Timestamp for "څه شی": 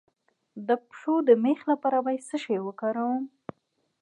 2.29-2.57